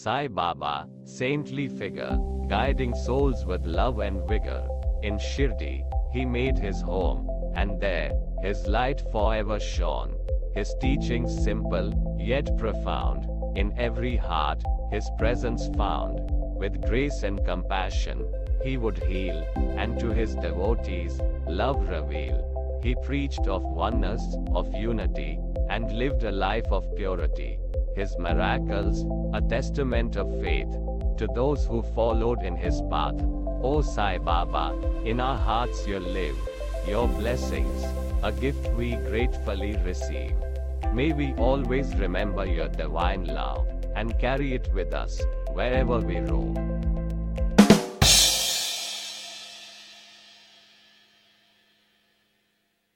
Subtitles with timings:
[0.00, 2.16] Sai Baba, saintly figure,
[2.46, 4.64] guiding souls with love and vigor.
[5.02, 5.82] In Shirdi,
[6.12, 10.14] he made his home, and there, his light forever shone.
[10.54, 13.26] His teachings simple, yet profound.
[13.58, 16.20] In every heart, his presence found.
[16.30, 18.24] With grace and compassion,
[18.62, 22.78] he would heal, and to his devotees, love reveal.
[22.84, 27.58] He preached of oneness, of unity, and lived a life of purity.
[27.98, 29.04] His miracles,
[29.34, 30.70] a testament of faith,
[31.16, 33.20] to those who followed in his path.
[33.60, 34.72] O Sai Baba,
[35.04, 36.36] in our hearts you live.
[36.86, 37.84] Your blessings,
[38.22, 40.36] a gift we gratefully receive.
[40.94, 43.66] May we always remember your divine love,
[43.96, 45.20] and carry it with us,
[45.52, 46.87] wherever we roam.